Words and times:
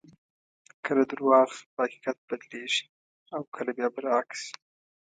کله 0.85 1.03
درواغ 1.11 1.49
په 1.73 1.79
حقیقت 1.85 2.17
بدلېږي 2.29 2.85
او 3.35 3.41
کله 3.55 3.71
بیا 3.77 3.87
برعکس. 3.95 4.41